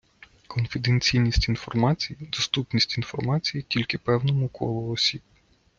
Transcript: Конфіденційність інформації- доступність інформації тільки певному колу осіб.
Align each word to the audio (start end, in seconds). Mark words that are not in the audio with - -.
Конфіденційність 0.47 1.49
інформації- 1.49 2.19
доступність 2.37 2.97
інформації 2.97 3.65
тільки 3.67 3.97
певному 3.97 4.47
колу 4.49 4.91
осіб. 4.91 5.21